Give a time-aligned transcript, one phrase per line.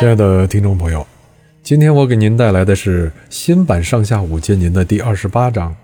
[0.00, 1.06] 亲爱的听众朋友，
[1.62, 5.72] 今天我给您带来的是新版《上下五千年》的第二十八章《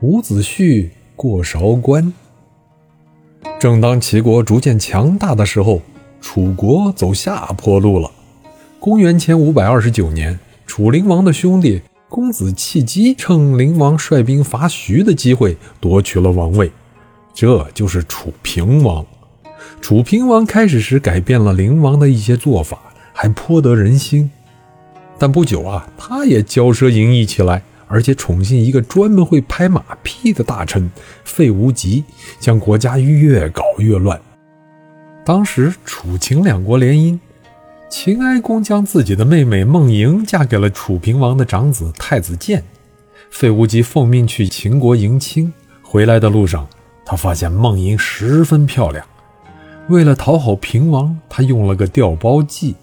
[0.00, 2.12] 伍子胥过韶关》。
[3.58, 5.80] 正当齐国逐渐强大的时候，
[6.20, 8.10] 楚国走下坡路了。
[8.78, 11.80] 公元前五百二十九年，楚灵王的兄弟
[12.10, 16.70] 公子弃姬趁灵王率兵伐徐的机会夺取了王位，
[17.32, 19.06] 这就是楚平王。
[19.80, 22.78] 楚平王开始时改变了灵王的一些做法。
[23.20, 24.30] 还颇得人心，
[25.18, 30.88] 但不久啊，他也骄奢淫逸起来，而且宠幸一个专门会拍马屁的大臣
[31.24, 32.04] 费无极，
[32.38, 34.20] 将国家越搞越乱。
[35.24, 37.18] 当时楚秦两国联姻，
[37.90, 42.62] 秦哀公将自己的妹妹孟莹嫁给了楚平王的长子太子建，
[43.32, 45.52] 费无极奉命去秦国迎亲。
[45.82, 46.68] 回来的路上，
[47.04, 49.04] 他发现孟莹十分漂亮，
[49.88, 52.76] 为了讨好平王，他用了个调包计。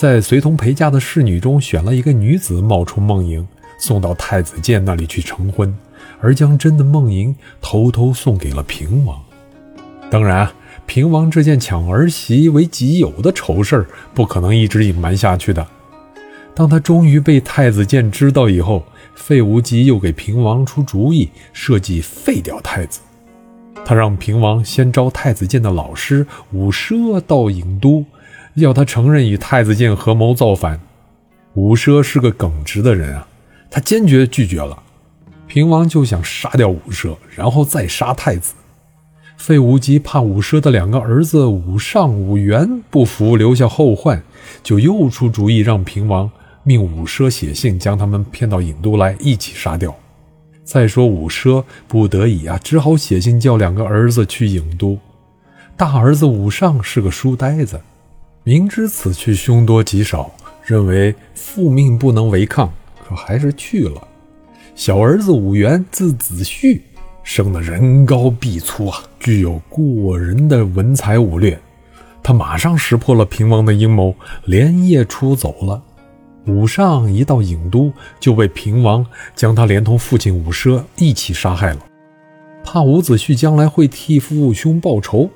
[0.00, 3.46] 在随同陪嫁的侍女中选了一个女子冒充梦莹，
[3.78, 5.76] 送到太子建那里去成婚，
[6.22, 9.22] 而将真的梦莹偷偷送给了平王。
[10.10, 10.50] 当然，
[10.86, 15.66] 平王这件抢儿媳为己有的丑事儿不可能一直隐瞒下去的。
[16.54, 18.82] 当他终于被太子建知道以后，
[19.14, 23.00] 费无极又给平王出主意，设计废掉太子。
[23.84, 28.02] 他让平王先招太子建的老师伍奢到郢都。
[28.60, 30.80] 要他承认与太子建合谋造反，
[31.54, 33.26] 伍奢是个耿直的人啊，
[33.70, 34.82] 他坚决拒绝了。
[35.46, 38.54] 平王就想杀掉伍奢，然后再杀太子。
[39.36, 44.22] 费无极怕伍奢的两个儿子伍尚、伍元不服，留下后患，
[44.62, 46.30] 就又出主意让平王
[46.62, 49.94] 命伍奢写信将他们骗到郢都来一起杀掉。
[50.62, 54.98] 再说伍奢不得已啊，只好写信叫两个儿子去郢都。
[55.76, 57.80] 大儿子伍尚是个书呆子。
[58.42, 60.30] 明知此去凶多吉少，
[60.64, 62.72] 认为父命不能违抗，
[63.06, 64.08] 可还是去了。
[64.74, 66.80] 小儿子武元字子胥，
[67.22, 71.58] 生得人高臂粗啊，具有过人的文才武略。
[72.22, 74.14] 他马上识破了平王的阴谋，
[74.46, 75.82] 连夜出走了。
[76.46, 81.80] 武尚一到郢都，就被平王将他连同父亲武奢一起杀害了。
[82.64, 85.28] 怕伍子胥将来会替父兄报仇。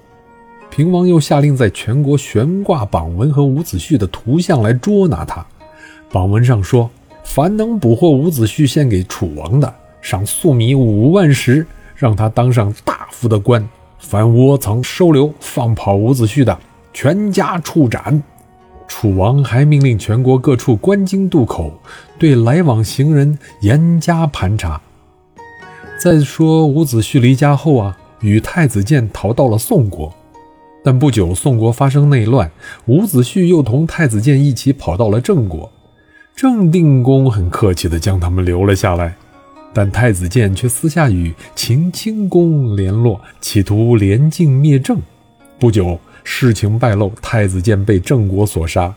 [0.76, 5.46] 平王又下令在全国悬挂榜文和伍子胥的图像来捉拿他。
[6.10, 6.90] 榜文上说
[7.22, 11.64] ：“凡能捕获伍子胥献给楚王的，赏粟米五万石，
[11.94, 13.62] 让他当上大夫的官；
[14.00, 16.58] 凡窝藏收留、放跑伍子胥的，
[16.92, 18.20] 全家处斩。”
[18.88, 21.72] 楚王还命令全国各处关津渡口，
[22.18, 24.80] 对来往行人严加盘查。
[26.00, 30.12] 再说伍子胥离家后啊，与太子建逃到了宋国。
[30.84, 32.50] 但不久，宋国发生内乱，
[32.84, 35.72] 伍子胥又同太子建一起跑到了郑国。
[36.36, 39.16] 郑定公很客气地将他们留了下来，
[39.72, 45.00] 但太子建却私下与秦顷公联络，企图联晋灭郑。
[45.58, 48.94] 不久，事情败露，太子建被郑国所杀。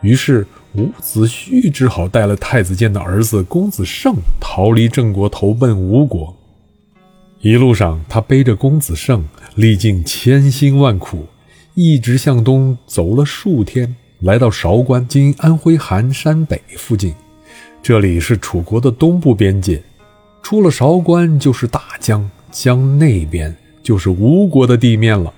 [0.00, 0.44] 于是，
[0.74, 6.34] 伍子胥只好带了太子建的儿子公子胜逃离郑国，投奔吴国。
[7.40, 11.26] 一路上，他背着公子胜，历尽千辛万苦，
[11.74, 17.14] 一直向东走了数天，来到韶关（今安徽含山北附近）。
[17.82, 19.82] 这里是楚国的东部边界，
[20.42, 25.30] 出了韶关就是大江，江那边就是吴国的地面了。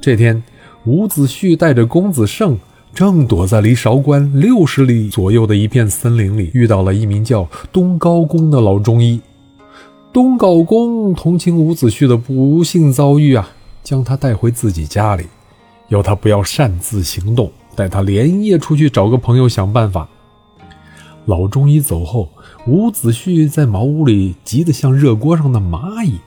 [0.00, 0.42] 这天，
[0.86, 2.58] 伍子胥带着公子胜，
[2.94, 9.20] 正躲在离韶关六十里左右的一片森林里，遇到了一名叫东高公的老中医。
[10.12, 13.48] 东皋公同情伍子胥的不幸遭遇啊，
[13.82, 15.24] 将他带回自己家里，
[15.88, 20.06] 要他不要擅自行动，带他连夜出去找个朋友想办法。
[21.24, 22.28] 老中医走后，
[22.66, 26.18] 伍子胥在茅屋里急得像热锅上的蚂蚁，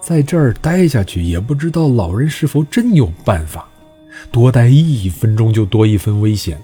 [0.00, 3.66] 在这儿待下去也不知道老人是否真有办法。
[4.30, 6.56] 多待一分钟就多一分危险，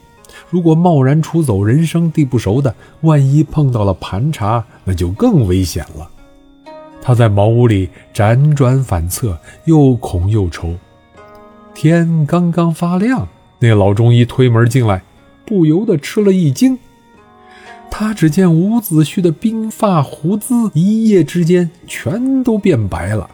[0.49, 6.09] 如果贸然出走，人生地不熟的，万一碰到了盘查，那就更危险了。
[7.03, 10.77] 他在茅屋里辗转反侧，又恐又愁。
[11.75, 13.27] 天刚刚发亮，
[13.59, 15.03] 那老中医推门进来，
[15.47, 16.79] 不由得吃了一惊。
[17.91, 23.29] 他只见伍子胥的鬓发胡子一夜之间全都变白了。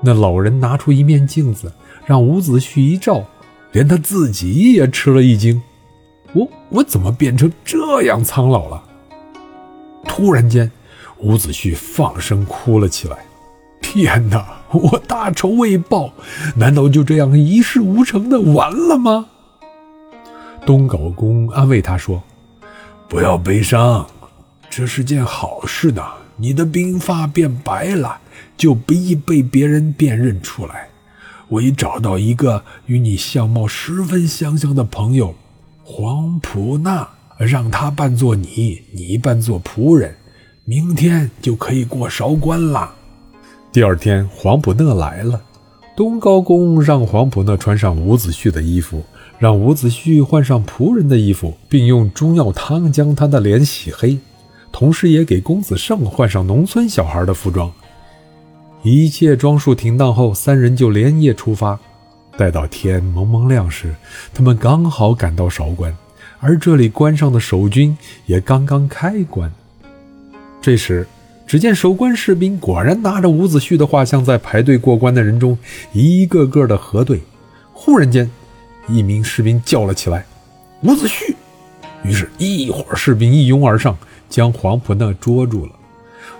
[0.00, 1.72] 那老人拿出一面镜子，
[2.04, 3.24] 让伍子胥一照，
[3.72, 5.62] 连他自己也吃了一惊
[6.34, 8.82] ：“我我怎么变成这样苍老了？”
[10.08, 10.70] 突然间。
[11.18, 13.16] 伍子胥放声哭了起来
[13.80, 16.12] ：“天哪，我大仇未报，
[16.56, 19.26] 难道就这样一事无成的完了吗？”
[20.66, 22.22] 东皋公安慰他说
[23.08, 24.06] ：“不要悲伤，
[24.68, 26.02] 这是件好事呢。
[26.38, 28.18] 你的鬓发变白了，
[28.58, 30.88] 就不易被别人辨认出来。
[31.48, 35.34] 我已找到一个与你相貌十分相像的朋友，
[35.82, 37.08] 黄普那，
[37.38, 40.16] 让他扮作你，你扮作仆人，
[40.68, 42.92] 明天就可以过韶关了。”
[43.72, 45.40] 第二天，黄普那来了。
[45.96, 49.04] 东高公让黄普那穿上伍子胥的衣服，
[49.38, 54.18] 让伍子胥换上仆人的衣服，并用中药汤将他的脸洗黑，
[54.72, 57.72] 同时也给公子胜换上农村小孩的服装。
[58.82, 61.78] 一切装束停当后，三人就连夜出发。
[62.36, 63.94] 待到天蒙蒙亮时，
[64.34, 65.96] 他们刚好赶到韶关，
[66.40, 67.96] 而这里关上的守军
[68.26, 69.50] 也刚刚开关。
[70.66, 71.06] 这时，
[71.46, 75.56] 只见守关士兵果然拿着伍子胥的画像，在排队过关的人中
[75.92, 77.20] 一个个的核对。
[77.72, 78.28] 忽然间，
[78.88, 80.26] 一名士兵叫了起来
[80.82, 81.32] ：“伍子胥！”
[82.02, 83.96] 于是，一伙士兵一拥而上，
[84.28, 85.72] 将黄埔那捉住了。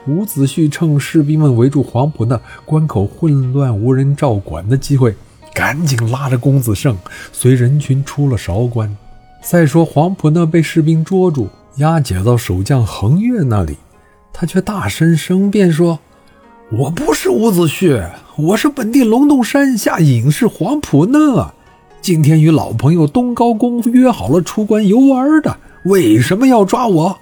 [0.09, 5.15] 伍子胥趁士兵们围住黄埔那关口混乱无人照管的机会，
[5.55, 6.99] 赶紧拉着公子胜
[7.33, 8.97] 随人群出了韶关。
[9.41, 13.77] 再说，黄埔那被士兵捉住，押解到守将恒岳那里。
[14.39, 15.99] 他却大声申辩说
[16.71, 18.07] ：“我不是伍子胥，
[18.37, 21.55] 我是本地龙洞山下隐士黄埔讷，
[22.03, 25.57] 今天与老朋友东高公约好了出关游玩的，
[25.87, 27.19] 为什么要抓我？”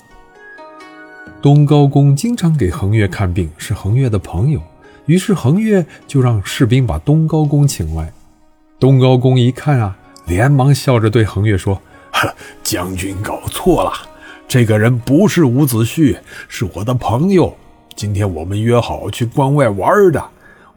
[1.41, 4.61] 东高公经常给恒岳看病，是恒岳的朋友，
[5.07, 8.13] 于是恒岳就让士兵把东高公请来。
[8.81, 9.97] 东高公一看啊，
[10.27, 11.81] 连忙笑着对恒岳说：
[12.65, 13.93] “将军搞错了。”
[14.55, 16.17] 这个人不是伍子胥，
[16.47, 17.53] 是我的朋友。
[17.97, 20.25] 今天我们约好去关外玩的，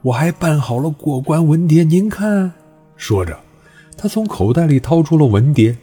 [0.02, 1.84] 我还办好了过关文牒。
[1.84, 2.52] 您看，
[2.96, 3.38] 说着，
[3.96, 5.76] 他从口袋里掏出了文牒。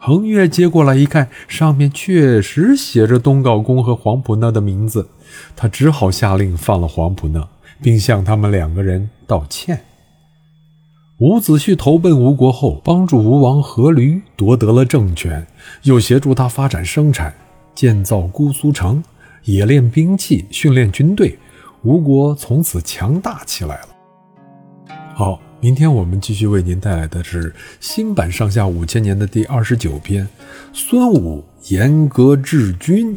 [0.00, 5.08] 恒岳接过来一看，上面确实写着东皋公和黄埔那的名字，
[5.54, 7.46] 他只好下令放了黄埔那，
[7.80, 9.80] 并向他们两个人道歉。
[11.22, 15.46] 伍子胥投奔吴国后，帮助吴王阖闾夺得了政权，
[15.84, 17.32] 又协助他发展生产，
[17.76, 19.00] 建造姑苏城，
[19.44, 21.38] 冶炼兵器，训练军队。
[21.84, 23.88] 吴国从此强大起来了。
[25.14, 30.26] 好，明天我们继续为您带来的是新版上下五千年的第二十九篇：
[30.72, 33.16] 孙武严格治军。